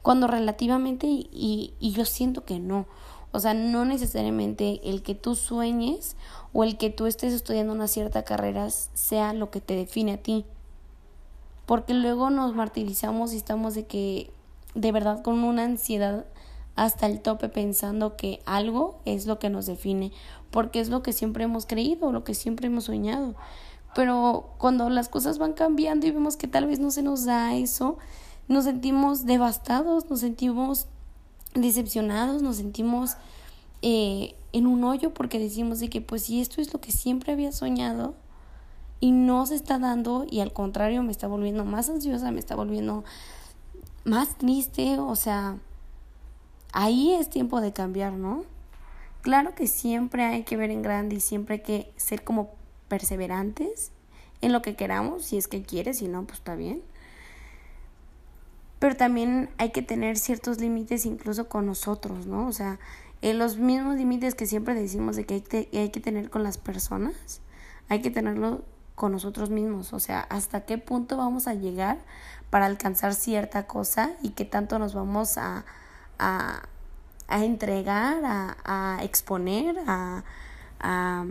Cuando 0.01 0.27
relativamente, 0.27 1.07
y, 1.07 1.73
y 1.79 1.91
yo 1.91 2.05
siento 2.05 2.43
que 2.43 2.59
no. 2.59 2.87
O 3.31 3.39
sea, 3.39 3.53
no 3.53 3.85
necesariamente 3.85 4.81
el 4.83 5.01
que 5.01 5.15
tú 5.15 5.35
sueñes 5.35 6.15
o 6.53 6.63
el 6.63 6.77
que 6.77 6.89
tú 6.89 7.05
estés 7.05 7.33
estudiando 7.33 7.73
una 7.73 7.87
cierta 7.87 8.23
carrera 8.23 8.69
sea 8.69 9.33
lo 9.33 9.51
que 9.51 9.61
te 9.61 9.75
define 9.75 10.13
a 10.13 10.17
ti. 10.17 10.45
Porque 11.65 11.93
luego 11.93 12.29
nos 12.29 12.55
martirizamos 12.55 13.33
y 13.33 13.37
estamos 13.37 13.73
de 13.73 13.85
que, 13.85 14.31
de 14.75 14.91
verdad, 14.91 15.21
con 15.21 15.43
una 15.43 15.63
ansiedad 15.63 16.25
hasta 16.75 17.07
el 17.07 17.21
tope 17.21 17.49
pensando 17.49 18.17
que 18.17 18.41
algo 18.45 18.99
es 19.05 19.25
lo 19.25 19.39
que 19.39 19.49
nos 19.49 19.65
define, 19.65 20.11
porque 20.51 20.79
es 20.79 20.89
lo 20.89 21.01
que 21.01 21.13
siempre 21.13 21.45
hemos 21.45 21.65
creído, 21.65 22.11
lo 22.11 22.23
que 22.23 22.33
siempre 22.33 22.67
hemos 22.67 22.85
soñado. 22.85 23.35
Pero 23.95 24.49
cuando 24.57 24.89
las 24.89 25.07
cosas 25.07 25.37
van 25.37 25.53
cambiando 25.53 26.05
y 26.05 26.11
vemos 26.11 26.35
que 26.35 26.47
tal 26.47 26.67
vez 26.67 26.79
no 26.79 26.91
se 26.91 27.01
nos 27.01 27.25
da 27.25 27.55
eso, 27.55 27.97
nos 28.47 28.65
sentimos 28.65 29.25
devastados, 29.25 30.09
nos 30.09 30.19
sentimos 30.19 30.87
decepcionados, 31.53 32.41
nos 32.41 32.57
sentimos 32.57 33.15
eh, 33.81 34.35
en 34.51 34.67
un 34.67 34.83
hoyo 34.83 35.13
porque 35.13 35.39
decimos 35.39 35.79
de 35.79 35.89
que 35.89 36.01
pues 36.01 36.23
si 36.23 36.41
esto 36.41 36.61
es 36.61 36.73
lo 36.73 36.81
que 36.81 36.91
siempre 36.91 37.31
había 37.31 37.51
soñado 37.51 38.15
y 38.99 39.11
no 39.11 39.45
se 39.45 39.55
está 39.55 39.79
dando 39.79 40.25
y 40.29 40.39
al 40.39 40.53
contrario 40.53 41.03
me 41.03 41.11
está 41.11 41.27
volviendo 41.27 41.65
más 41.65 41.89
ansiosa, 41.89 42.31
me 42.31 42.39
está 42.39 42.55
volviendo 42.55 43.03
más 44.03 44.37
triste, 44.37 44.99
o 44.99 45.15
sea, 45.15 45.57
ahí 46.71 47.13
es 47.13 47.29
tiempo 47.29 47.61
de 47.61 47.73
cambiar, 47.73 48.13
¿no? 48.13 48.43
Claro 49.21 49.55
que 49.55 49.67
siempre 49.67 50.23
hay 50.23 50.43
que 50.43 50.57
ver 50.57 50.71
en 50.71 50.81
grande 50.81 51.15
y 51.15 51.19
siempre 51.19 51.55
hay 51.55 51.61
que 51.61 51.93
ser 51.97 52.23
como 52.23 52.51
perseverantes 52.87 53.91
en 54.41 54.51
lo 54.51 54.61
que 54.61 54.75
queramos, 54.75 55.25
si 55.25 55.37
es 55.37 55.47
que 55.47 55.63
quieres, 55.63 55.97
si 55.97 56.07
no, 56.07 56.23
pues 56.25 56.39
está 56.39 56.55
bien 56.55 56.81
pero 58.85 58.95
también 58.95 59.49
hay 59.57 59.71
que 59.71 59.81
tener 59.81 60.15
ciertos 60.17 60.59
límites 60.59 61.07
incluso 61.07 61.49
con 61.49 61.65
nosotros, 61.65 62.27
¿no? 62.27 62.47
O 62.47 62.51
sea, 62.51 62.79
eh, 63.23 63.33
los 63.33 63.57
mismos 63.57 63.95
límites 63.95 64.35
que 64.35 64.45
siempre 64.45 64.75
decimos 64.75 65.15
de 65.15 65.25
que 65.25 65.35
hay, 65.51 65.79
hay 65.79 65.89
que 65.89 65.99
tener 65.99 66.29
con 66.29 66.43
las 66.43 66.57
personas, 66.57 67.41
hay 67.89 68.01
que 68.01 68.11
tenerlo 68.11 68.63
con 68.95 69.11
nosotros 69.11 69.49
mismos, 69.49 69.93
o 69.93 69.99
sea, 69.99 70.21
hasta 70.21 70.61
qué 70.61 70.77
punto 70.77 71.17
vamos 71.17 71.47
a 71.47 71.53
llegar 71.53 71.97
para 72.49 72.65
alcanzar 72.65 73.13
cierta 73.13 73.67
cosa 73.67 74.11
y 74.21 74.29
qué 74.29 74.45
tanto 74.45 74.79
nos 74.79 74.93
vamos 74.93 75.37
a, 75.37 75.65
a, 76.17 76.63
a 77.27 77.43
entregar, 77.43 78.23
a, 78.23 78.57
a 78.63 79.03
exponer, 79.03 79.77
a, 79.85 80.23
a, 80.79 81.25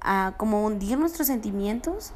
a 0.00 0.34
como 0.38 0.64
hundir 0.64 0.98
nuestros 0.98 1.26
sentimientos 1.26 2.12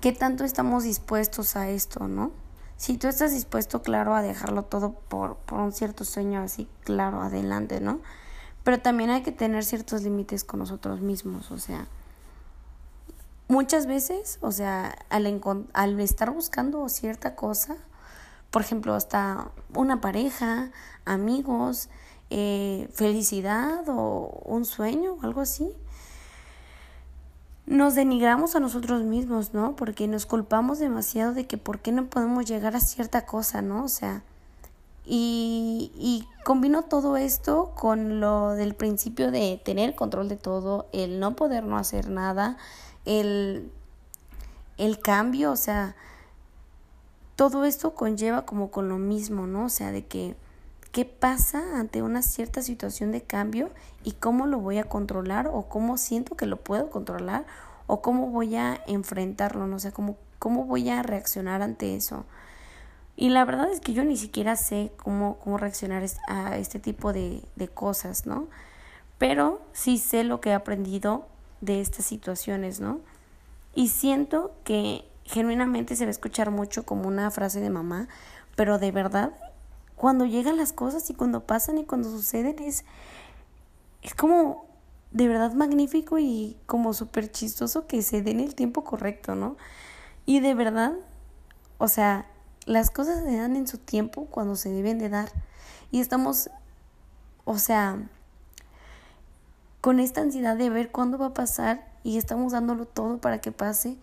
qué 0.00 0.12
tanto 0.12 0.44
estamos 0.44 0.84
dispuestos 0.84 1.56
a 1.56 1.68
esto, 1.68 2.08
¿no? 2.08 2.32
Si 2.76 2.96
tú 2.96 3.08
estás 3.08 3.32
dispuesto, 3.32 3.82
claro, 3.82 4.14
a 4.14 4.22
dejarlo 4.22 4.62
todo 4.62 4.92
por, 4.92 5.36
por 5.36 5.60
un 5.60 5.72
cierto 5.72 6.04
sueño 6.04 6.40
así, 6.40 6.66
claro, 6.84 7.20
adelante, 7.20 7.80
¿no? 7.80 8.00
Pero 8.64 8.80
también 8.80 9.10
hay 9.10 9.22
que 9.22 9.32
tener 9.32 9.64
ciertos 9.64 10.02
límites 10.02 10.44
con 10.44 10.60
nosotros 10.60 11.00
mismos, 11.00 11.50
o 11.50 11.58
sea, 11.58 11.86
muchas 13.50 13.86
veces, 13.86 14.38
o 14.40 14.52
sea, 14.52 14.96
al, 15.10 15.40
al 15.72 16.00
estar 16.00 16.30
buscando 16.30 16.88
cierta 16.88 17.34
cosa, 17.34 17.76
por 18.52 18.62
ejemplo, 18.62 18.94
hasta 18.94 19.50
una 19.74 20.00
pareja, 20.00 20.70
amigos, 21.04 21.88
eh, 22.30 22.88
felicidad 22.94 23.88
o 23.88 24.40
un 24.44 24.64
sueño, 24.64 25.16
algo 25.22 25.40
así, 25.40 25.68
nos 27.66 27.96
denigramos 27.96 28.54
a 28.54 28.60
nosotros 28.60 29.02
mismos, 29.02 29.52
¿no? 29.52 29.74
Porque 29.74 30.06
nos 30.06 30.26
culpamos 30.26 30.78
demasiado 30.78 31.34
de 31.34 31.48
que 31.48 31.58
por 31.58 31.80
qué 31.80 31.90
no 31.90 32.06
podemos 32.06 32.46
llegar 32.46 32.76
a 32.76 32.80
cierta 32.80 33.26
cosa, 33.26 33.62
¿no? 33.62 33.84
O 33.84 33.88
sea, 33.88 34.22
y, 35.04 35.90
y 35.96 36.24
combino 36.44 36.82
todo 36.82 37.16
esto 37.16 37.72
con 37.74 38.20
lo 38.20 38.52
del 38.52 38.74
principio 38.74 39.32
de 39.32 39.60
tener 39.64 39.96
control 39.96 40.28
de 40.28 40.36
todo, 40.36 40.86
el 40.92 41.18
no 41.18 41.34
poder 41.34 41.64
no 41.64 41.78
hacer 41.78 42.10
nada, 42.10 42.56
el, 43.04 43.70
el 44.78 44.98
cambio, 45.00 45.52
o 45.52 45.56
sea, 45.56 45.94
todo 47.36 47.64
esto 47.64 47.94
conlleva 47.94 48.44
como 48.44 48.70
con 48.70 48.88
lo 48.88 48.98
mismo, 48.98 49.46
¿no? 49.46 49.64
O 49.64 49.68
sea, 49.68 49.92
de 49.92 50.04
que 50.04 50.36
qué 50.92 51.04
pasa 51.04 51.78
ante 51.78 52.02
una 52.02 52.22
cierta 52.22 52.62
situación 52.62 53.12
de 53.12 53.22
cambio 53.22 53.70
y 54.04 54.12
cómo 54.12 54.46
lo 54.46 54.58
voy 54.58 54.78
a 54.78 54.84
controlar 54.84 55.48
o 55.52 55.68
cómo 55.68 55.96
siento 55.96 56.36
que 56.36 56.46
lo 56.46 56.56
puedo 56.56 56.90
controlar 56.90 57.46
o 57.86 58.02
cómo 58.02 58.28
voy 58.28 58.56
a 58.56 58.82
enfrentarlo, 58.86 59.66
no 59.66 59.78
sé, 59.78 59.92
cómo, 59.92 60.16
cómo 60.38 60.64
voy 60.64 60.90
a 60.90 61.02
reaccionar 61.02 61.62
ante 61.62 61.96
eso. 61.96 62.24
Y 63.16 63.30
la 63.30 63.44
verdad 63.44 63.70
es 63.70 63.80
que 63.80 63.92
yo 63.92 64.04
ni 64.04 64.16
siquiera 64.16 64.56
sé 64.56 64.92
cómo, 64.96 65.38
cómo 65.38 65.58
reaccionar 65.58 66.04
a 66.28 66.56
este 66.56 66.78
tipo 66.78 67.12
de, 67.12 67.42
de 67.56 67.68
cosas, 67.68 68.26
¿no? 68.26 68.48
Pero 69.18 69.60
sí 69.72 69.98
sé 69.98 70.24
lo 70.24 70.40
que 70.40 70.50
he 70.50 70.54
aprendido 70.54 71.26
de 71.60 71.80
estas 71.80 72.04
situaciones, 72.06 72.80
¿no? 72.80 73.00
Y 73.74 73.88
siento 73.88 74.52
que 74.64 75.04
genuinamente 75.24 75.96
se 75.96 76.04
va 76.04 76.08
a 76.08 76.10
escuchar 76.10 76.50
mucho 76.50 76.84
como 76.84 77.06
una 77.06 77.30
frase 77.30 77.60
de 77.60 77.70
mamá, 77.70 78.08
pero 78.56 78.78
de 78.78 78.90
verdad 78.90 79.32
cuando 80.00 80.24
llegan 80.24 80.56
las 80.56 80.72
cosas 80.72 81.10
y 81.10 81.14
cuando 81.14 81.46
pasan 81.46 81.76
y 81.76 81.84
cuando 81.84 82.10
suceden 82.10 82.58
es, 82.58 82.84
es 84.02 84.14
como 84.14 84.64
de 85.10 85.28
verdad 85.28 85.52
magnífico 85.52 86.18
y 86.18 86.56
como 86.66 86.94
súper 86.94 87.30
chistoso 87.30 87.86
que 87.86 88.00
se 88.00 88.22
den 88.22 88.40
el 88.40 88.54
tiempo 88.54 88.82
correcto, 88.82 89.34
¿no? 89.34 89.56
Y 90.24 90.40
de 90.40 90.54
verdad, 90.54 90.94
o 91.76 91.86
sea, 91.86 92.26
las 92.64 92.90
cosas 92.90 93.24
se 93.24 93.36
dan 93.36 93.56
en 93.56 93.66
su 93.66 93.76
tiempo 93.76 94.26
cuando 94.26 94.56
se 94.56 94.70
deben 94.70 94.98
de 94.98 95.10
dar. 95.10 95.30
Y 95.90 96.00
estamos, 96.00 96.48
o 97.44 97.58
sea, 97.58 98.08
con 99.80 100.00
esta 100.00 100.20
ansiedad 100.20 100.56
de 100.56 100.70
ver 100.70 100.90
cuándo 100.90 101.18
va 101.18 101.26
a 101.26 101.34
pasar 101.34 101.86
y 102.02 102.18
estamos 102.18 102.52
dándolo 102.52 102.86
todo 102.86 103.18
para 103.18 103.40
que 103.40 103.52
pase, 103.52 103.96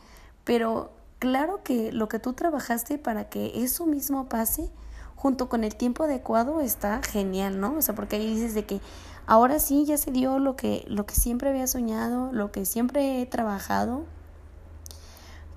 pero 0.43 0.91
claro 1.19 1.61
que 1.63 1.91
lo 1.91 2.07
que 2.07 2.19
tú 2.19 2.33
trabajaste 2.33 2.97
para 2.97 3.29
que 3.29 3.63
eso 3.63 3.85
mismo 3.85 4.27
pase, 4.29 4.69
junto 5.15 5.49
con 5.49 5.63
el 5.63 5.75
tiempo 5.75 6.03
adecuado 6.03 6.61
está 6.61 7.01
genial, 7.03 7.59
¿no? 7.59 7.75
O 7.77 7.81
sea, 7.81 7.95
porque 7.95 8.17
ahí 8.17 8.33
dices 8.33 8.53
de 8.53 8.65
que 8.65 8.81
ahora 9.25 9.59
sí 9.59 9.85
ya 9.85 9.97
se 9.97 10.11
dio 10.11 10.39
lo 10.39 10.55
que, 10.55 10.85
lo 10.87 11.05
que 11.05 11.15
siempre 11.15 11.49
había 11.49 11.67
soñado, 11.67 12.31
lo 12.31 12.51
que 12.51 12.65
siempre 12.65 13.21
he 13.21 13.25
trabajado, 13.25 14.05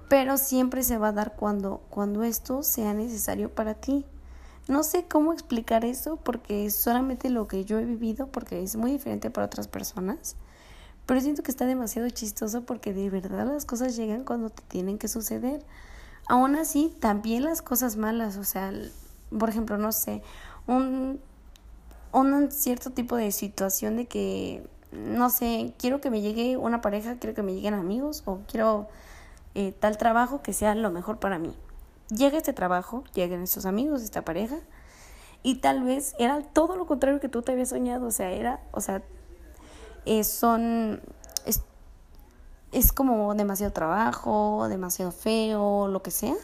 pero 0.08 0.38
siempre 0.38 0.82
se 0.82 0.98
va 0.98 1.08
a 1.08 1.12
dar 1.12 1.36
cuando, 1.36 1.82
cuando 1.88 2.24
esto 2.24 2.62
sea 2.62 2.94
necesario 2.94 3.54
para 3.54 3.74
ti. 3.74 4.04
No 4.70 4.84
sé 4.84 5.04
cómo 5.08 5.32
explicar 5.32 5.84
eso 5.84 6.14
porque 6.14 6.64
es 6.64 6.76
solamente 6.76 7.28
lo 7.28 7.48
que 7.48 7.64
yo 7.64 7.80
he 7.80 7.84
vivido, 7.84 8.28
porque 8.28 8.62
es 8.62 8.76
muy 8.76 8.92
diferente 8.92 9.28
para 9.28 9.46
otras 9.46 9.66
personas. 9.66 10.36
Pero 11.06 11.20
siento 11.20 11.42
que 11.42 11.50
está 11.50 11.66
demasiado 11.66 12.08
chistoso 12.08 12.62
porque 12.64 12.94
de 12.94 13.10
verdad 13.10 13.52
las 13.52 13.64
cosas 13.64 13.96
llegan 13.96 14.22
cuando 14.22 14.48
te 14.48 14.62
tienen 14.68 14.96
que 14.96 15.08
suceder. 15.08 15.64
Aún 16.28 16.54
así, 16.54 16.94
también 17.00 17.42
las 17.42 17.62
cosas 17.62 17.96
malas, 17.96 18.36
o 18.36 18.44
sea, 18.44 18.72
por 19.36 19.48
ejemplo, 19.48 19.76
no 19.76 19.90
sé, 19.90 20.22
un, 20.68 21.18
cierto 22.50 22.90
tipo 22.90 23.16
de 23.16 23.32
situación 23.32 23.96
de 23.96 24.06
que, 24.06 24.64
no 24.92 25.30
sé, 25.30 25.74
quiero 25.78 26.00
que 26.00 26.10
me 26.10 26.20
llegue 26.20 26.56
una 26.56 26.80
pareja, 26.80 27.16
quiero 27.16 27.34
que 27.34 27.42
me 27.42 27.54
lleguen 27.54 27.74
amigos 27.74 28.22
o 28.24 28.38
quiero 28.46 28.86
eh, 29.56 29.72
tal 29.72 29.98
trabajo 29.98 30.42
que 30.42 30.52
sea 30.52 30.76
lo 30.76 30.92
mejor 30.92 31.18
para 31.18 31.40
mí. 31.40 31.56
Llega 32.10 32.38
este 32.38 32.52
trabajo, 32.52 33.04
llegan 33.14 33.42
estos 33.42 33.66
amigos, 33.66 34.02
esta 34.02 34.22
pareja, 34.22 34.56
y 35.42 35.56
tal 35.56 35.82
vez 35.82 36.14
era 36.18 36.42
todo 36.42 36.76
lo 36.76 36.86
contrario 36.86 37.20
que 37.20 37.28
tú 37.28 37.42
te 37.42 37.52
habías 37.52 37.70
soñado, 37.70 38.06
o 38.06 38.10
sea, 38.10 38.30
era, 38.30 38.60
o 38.72 38.80
sea, 38.80 39.02
eh, 40.04 40.24
son, 40.24 41.00
es, 41.46 41.62
es 42.72 42.92
como 42.92 43.34
demasiado 43.34 43.72
trabajo, 43.72 44.66
demasiado 44.68 45.12
feo, 45.12 45.88
lo 45.88 46.02
que 46.02 46.10
sea 46.10 46.36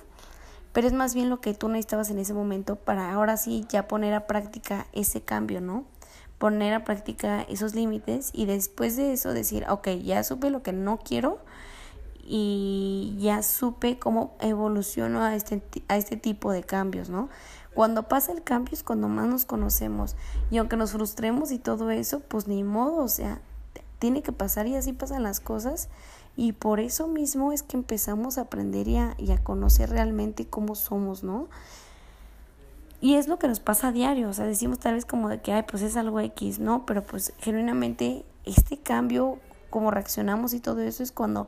pero 0.76 0.88
es 0.88 0.92
más 0.92 1.14
bien 1.14 1.30
lo 1.30 1.40
que 1.40 1.54
tú 1.54 1.70
necesitabas 1.70 2.10
en 2.10 2.18
ese 2.18 2.34
momento 2.34 2.76
para 2.76 3.10
ahora 3.10 3.38
sí 3.38 3.64
ya 3.70 3.88
poner 3.88 4.12
a 4.12 4.26
práctica 4.26 4.86
ese 4.92 5.22
cambio, 5.22 5.62
¿no? 5.62 5.86
Poner 6.36 6.74
a 6.74 6.84
práctica 6.84 7.40
esos 7.48 7.74
límites 7.74 8.28
y 8.34 8.44
después 8.44 8.94
de 8.94 9.14
eso 9.14 9.32
decir, 9.32 9.64
ok, 9.70 9.88
ya 10.04 10.22
supe 10.22 10.50
lo 10.50 10.62
que 10.62 10.74
no 10.74 10.98
quiero 10.98 11.38
y 12.28 13.16
ya 13.20 13.42
supe 13.42 13.98
cómo 13.98 14.34
evoluciono 14.40 15.22
a 15.22 15.34
este, 15.36 15.62
a 15.88 15.96
este 15.96 16.16
tipo 16.16 16.50
de 16.52 16.64
cambios, 16.64 17.08
¿no? 17.08 17.28
Cuando 17.74 18.04
pasa 18.04 18.32
el 18.32 18.42
cambio 18.42 18.72
es 18.72 18.82
cuando 18.82 19.06
más 19.08 19.28
nos 19.28 19.44
conocemos 19.44 20.16
y 20.50 20.56
aunque 20.56 20.76
nos 20.76 20.92
frustremos 20.92 21.52
y 21.52 21.58
todo 21.58 21.90
eso, 21.90 22.20
pues 22.20 22.48
ni 22.48 22.64
modo, 22.64 22.96
o 22.96 23.08
sea, 23.08 23.40
tiene 23.98 24.22
que 24.22 24.32
pasar 24.32 24.66
y 24.66 24.76
así 24.76 24.92
pasan 24.92 25.22
las 25.22 25.40
cosas 25.40 25.88
y 26.36 26.52
por 26.52 26.80
eso 26.80 27.06
mismo 27.06 27.52
es 27.52 27.62
que 27.62 27.76
empezamos 27.76 28.38
a 28.38 28.42
aprender 28.42 28.88
y 28.88 28.96
a, 28.96 29.14
a 29.32 29.38
conocer 29.42 29.90
realmente 29.90 30.46
cómo 30.46 30.74
somos, 30.74 31.22
¿no? 31.22 31.48
Y 33.00 33.14
es 33.14 33.28
lo 33.28 33.38
que 33.38 33.46
nos 33.46 33.60
pasa 33.60 33.88
a 33.88 33.92
diario, 33.92 34.30
o 34.30 34.32
sea, 34.32 34.46
decimos 34.46 34.78
tal 34.78 34.94
vez 34.94 35.04
como 35.04 35.28
de 35.28 35.40
que, 35.40 35.52
ay, 35.52 35.64
pues 35.70 35.82
es 35.82 35.96
algo 35.96 36.18
X, 36.20 36.58
¿no? 36.58 36.86
Pero 36.86 37.02
pues 37.02 37.34
genuinamente 37.38 38.24
este 38.44 38.78
cambio, 38.78 39.38
como 39.70 39.90
reaccionamos 39.90 40.54
y 40.54 40.60
todo 40.60 40.80
eso 40.80 41.02
es 41.02 41.12
cuando 41.12 41.46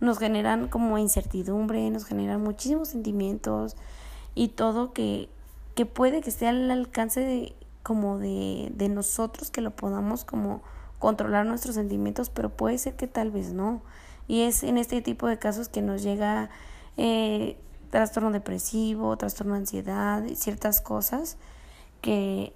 nos 0.00 0.18
generan 0.18 0.68
como 0.68 0.98
incertidumbre, 0.98 1.90
nos 1.90 2.04
generan 2.04 2.42
muchísimos 2.42 2.88
sentimientos 2.88 3.76
y 4.34 4.48
todo 4.48 4.92
que 4.92 5.28
que 5.74 5.86
puede 5.86 6.20
que 6.20 6.30
esté 6.30 6.46
al 6.46 6.70
alcance 6.70 7.20
de 7.20 7.56
como 7.82 8.18
de, 8.18 8.70
de 8.74 8.88
nosotros 8.88 9.50
que 9.50 9.60
lo 9.60 9.72
podamos 9.72 10.24
como 10.24 10.62
controlar 10.98 11.44
nuestros 11.44 11.74
sentimientos, 11.74 12.30
pero 12.30 12.48
puede 12.48 12.78
ser 12.78 12.94
que 12.96 13.06
tal 13.06 13.30
vez 13.30 13.52
no. 13.52 13.82
Y 14.26 14.42
es 14.42 14.62
en 14.62 14.78
este 14.78 15.02
tipo 15.02 15.26
de 15.26 15.38
casos 15.38 15.68
que 15.68 15.82
nos 15.82 16.02
llega 16.02 16.48
eh, 16.96 17.58
trastorno 17.90 18.30
depresivo, 18.30 19.16
trastorno 19.18 19.54
de 19.54 19.60
ansiedad, 19.60 20.24
ciertas 20.34 20.80
cosas 20.80 21.36
que, 22.00 22.54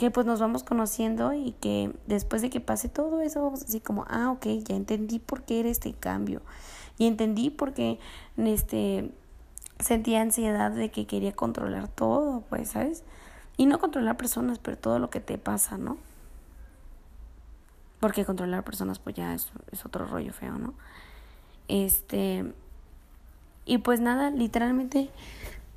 que 0.00 0.10
pues 0.10 0.24
nos 0.24 0.40
vamos 0.40 0.64
conociendo 0.64 1.34
y 1.34 1.52
que 1.60 1.94
después 2.06 2.40
de 2.40 2.48
que 2.48 2.58
pase 2.58 2.88
todo 2.88 3.20
eso 3.20 3.42
vamos 3.42 3.62
así 3.64 3.80
como, 3.80 4.06
ah, 4.08 4.30
ok, 4.30 4.46
ya 4.66 4.74
entendí 4.74 5.18
por 5.18 5.42
qué 5.42 5.60
era 5.60 5.68
este 5.68 5.92
cambio. 5.92 6.40
Y 6.96 7.06
entendí 7.06 7.50
por 7.50 7.74
qué 7.74 7.98
este, 8.38 9.10
sentía 9.78 10.22
ansiedad 10.22 10.70
de 10.70 10.90
que 10.90 11.06
quería 11.06 11.32
controlar 11.32 11.88
todo, 11.88 12.42
pues, 12.48 12.70
¿sabes? 12.70 13.04
Y 13.58 13.66
no 13.66 13.78
controlar 13.78 14.16
personas, 14.16 14.58
pero 14.58 14.78
todo 14.78 14.98
lo 14.98 15.10
que 15.10 15.20
te 15.20 15.36
pasa, 15.36 15.76
¿no? 15.76 15.98
Porque 18.00 18.24
controlar 18.24 18.64
personas, 18.64 18.98
pues 18.98 19.16
ya 19.16 19.34
es, 19.34 19.52
es 19.70 19.84
otro 19.84 20.06
rollo 20.06 20.32
feo, 20.32 20.56
¿no? 20.56 20.72
Este. 21.68 22.54
Y 23.66 23.76
pues 23.76 24.00
nada, 24.00 24.30
literalmente 24.30 25.10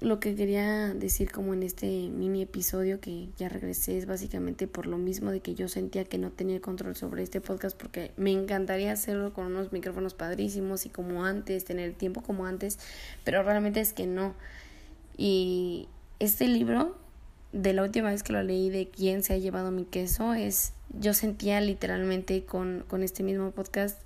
lo 0.04 0.20
que 0.20 0.36
quería 0.36 0.94
decir 0.94 1.32
como 1.32 1.54
en 1.54 1.64
este 1.64 1.88
mini 2.10 2.42
episodio 2.42 3.00
que 3.00 3.30
ya 3.38 3.48
regresé 3.48 3.98
es 3.98 4.06
básicamente 4.06 4.68
por 4.68 4.86
lo 4.86 4.98
mismo 4.98 5.32
de 5.32 5.40
que 5.40 5.56
yo 5.56 5.70
sentía 5.70 6.04
que 6.04 6.18
no 6.18 6.30
tenía 6.30 6.60
control 6.60 6.98
sobre 6.98 7.24
este 7.24 7.40
podcast 7.40 7.78
porque 7.78 8.12
me 8.18 8.32
encantaría 8.32 8.92
hacerlo 8.92 9.34
con 9.34 9.46
unos 9.46 9.72
micrófonos 9.72 10.14
padrísimos 10.14 10.86
y 10.86 10.90
como 10.90 11.24
antes, 11.24 11.64
tener 11.64 11.94
tiempo 11.94 12.22
como 12.22 12.46
antes, 12.46 12.80
pero 13.24 13.44
realmente 13.44 13.80
es 13.80 13.94
que 13.94 14.06
no. 14.06 14.36
Y 15.16 15.88
este 16.20 16.50
libro, 16.50 16.98
de 17.54 17.72
la 17.72 17.84
última 17.84 18.10
vez 18.10 18.24
que 18.24 18.34
lo 18.34 18.44
leí 18.44 18.70
de 18.70 18.90
quién 18.90 19.24
se 19.24 19.34
ha 19.34 19.38
llevado 19.38 19.72
mi 19.72 19.86
queso, 19.86 20.34
es 20.34 20.74
yo 21.00 21.14
sentía 21.14 21.62
literalmente 21.62 22.44
con, 22.44 22.84
con 22.90 23.04
este 23.04 23.24
mismo 23.24 23.52
podcast 23.52 24.02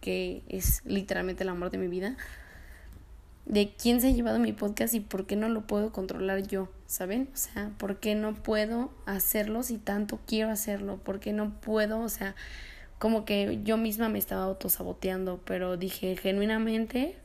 que 0.00 0.42
es 0.48 0.80
literalmente 0.86 1.42
el 1.42 1.50
amor 1.50 1.70
de 1.70 1.78
mi 1.78 1.88
vida 1.88 2.16
de 3.44 3.72
quién 3.74 4.00
se 4.00 4.08
ha 4.08 4.10
llevado 4.10 4.38
mi 4.38 4.52
podcast 4.52 4.94
y 4.94 5.00
por 5.00 5.26
qué 5.26 5.36
no 5.36 5.48
lo 5.48 5.62
puedo 5.62 5.92
controlar 5.92 6.46
yo, 6.46 6.68
¿saben? 6.86 7.28
O 7.34 7.36
sea, 7.36 7.70
¿por 7.78 7.98
qué 7.98 8.14
no 8.14 8.34
puedo 8.34 8.90
hacerlo 9.04 9.62
si 9.62 9.78
tanto 9.78 10.20
quiero 10.26 10.50
hacerlo? 10.50 10.98
¿Por 10.98 11.20
qué 11.20 11.32
no 11.32 11.50
puedo? 11.60 12.00
O 12.00 12.08
sea, 12.08 12.34
como 12.98 13.24
que 13.24 13.60
yo 13.64 13.76
misma 13.76 14.08
me 14.08 14.18
estaba 14.18 14.44
autosaboteando, 14.44 15.40
pero 15.44 15.76
dije 15.76 16.16
genuinamente, 16.16 17.16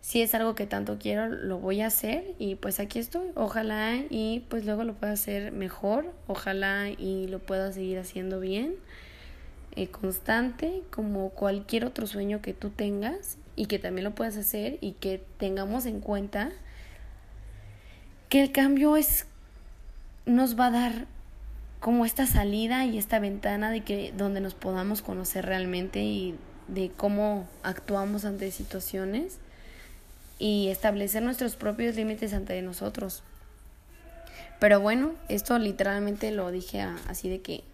si 0.00 0.22
es 0.22 0.34
algo 0.34 0.54
que 0.54 0.66
tanto 0.66 0.96
quiero, 0.98 1.28
lo 1.28 1.58
voy 1.58 1.82
a 1.82 1.88
hacer 1.88 2.34
y 2.38 2.54
pues 2.54 2.80
aquí 2.80 2.98
estoy. 2.98 3.28
Ojalá 3.34 3.96
y 4.08 4.46
pues 4.48 4.64
luego 4.64 4.84
lo 4.84 4.94
pueda 4.94 5.12
hacer 5.12 5.52
mejor, 5.52 6.14
ojalá 6.26 6.88
y 6.88 7.26
lo 7.26 7.40
pueda 7.40 7.70
seguir 7.72 7.98
haciendo 7.98 8.40
bien, 8.40 8.76
eh, 9.76 9.88
constante, 9.88 10.82
como 10.90 11.28
cualquier 11.30 11.84
otro 11.84 12.06
sueño 12.06 12.40
que 12.40 12.54
tú 12.54 12.70
tengas 12.70 13.36
y 13.58 13.66
que 13.66 13.80
también 13.80 14.04
lo 14.04 14.14
puedas 14.14 14.36
hacer 14.36 14.78
y 14.80 14.92
que 14.92 15.20
tengamos 15.36 15.84
en 15.84 16.00
cuenta 16.00 16.52
que 18.28 18.40
el 18.40 18.52
cambio 18.52 18.96
es 18.96 19.26
nos 20.26 20.58
va 20.58 20.66
a 20.66 20.70
dar 20.70 21.06
como 21.80 22.04
esta 22.04 22.24
salida 22.26 22.84
y 22.84 22.98
esta 22.98 23.18
ventana 23.18 23.72
de 23.72 23.82
que 23.82 24.12
donde 24.16 24.40
nos 24.40 24.54
podamos 24.54 25.02
conocer 25.02 25.44
realmente 25.44 26.04
y 26.04 26.36
de 26.68 26.92
cómo 26.96 27.48
actuamos 27.64 28.24
ante 28.24 28.50
situaciones 28.52 29.38
y 30.38 30.68
establecer 30.68 31.24
nuestros 31.24 31.56
propios 31.56 31.96
límites 31.96 32.34
ante 32.34 32.62
nosotros. 32.62 33.24
Pero 34.60 34.78
bueno, 34.80 35.14
esto 35.28 35.58
literalmente 35.58 36.30
lo 36.30 36.52
dije 36.52 36.80
así 36.80 37.28
de 37.28 37.40
que 37.40 37.64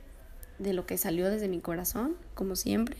de 0.58 0.72
lo 0.72 0.86
que 0.86 0.96
salió 0.96 1.28
desde 1.30 1.48
mi 1.48 1.60
corazón, 1.60 2.16
como 2.34 2.56
siempre. 2.56 2.96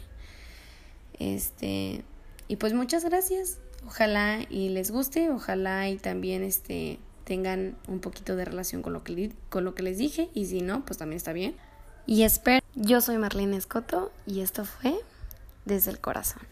Este, 1.19 2.03
y 2.49 2.57
pues 2.57 2.73
muchas 2.73 3.05
gracias. 3.05 3.59
Ojalá 3.87 4.41
y 4.49 4.71
les 4.71 4.91
guste, 4.91 5.31
ojalá 5.31 5.89
y 5.89 5.97
también 5.97 6.43
este 6.43 6.99
tengan 7.25 7.77
un 7.89 8.01
poquito 8.01 8.37
de 8.37 8.45
relación 8.45 8.83
con 8.83 8.93
lo 8.93 9.03
que 9.03 9.33
con 9.49 9.65
lo 9.65 9.75
que 9.75 9.83
les 9.83 9.99
dije 9.99 10.31
y 10.35 10.47
si 10.47 10.61
no, 10.61 10.85
pues 10.85 10.99
también 10.99 11.17
está 11.17 11.33
bien. 11.33 11.57
Y 12.07 12.23
espero, 12.23 12.65
yo 12.75 13.01
soy 13.01 13.19
Marlene 13.19 13.57
Escoto 13.57 14.13
y 14.27 14.41
esto 14.41 14.65
fue 14.65 14.95
desde 15.65 15.91
el 15.91 16.01
corazón. 16.01 16.43